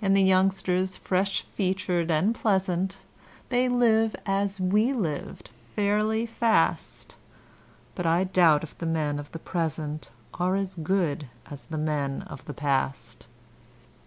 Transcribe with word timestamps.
And 0.00 0.16
the 0.16 0.22
youngsters, 0.22 0.96
fresh 0.96 1.42
featured 1.42 2.10
and 2.10 2.34
pleasant, 2.34 3.02
They 3.50 3.68
live 3.68 4.16
as 4.24 4.58
we 4.58 4.94
lived 4.94 5.50
fairly 5.76 6.24
fast; 6.24 7.16
But 7.94 8.06
I 8.06 8.24
doubt 8.24 8.62
if 8.62 8.78
the 8.78 8.86
men 8.86 9.18
of 9.18 9.30
the 9.32 9.38
present 9.38 10.08
Are 10.32 10.56
as 10.56 10.74
good 10.74 11.26
as 11.50 11.66
the 11.66 11.76
men 11.76 12.22
of 12.28 12.42
the 12.46 12.54
past. 12.54 13.26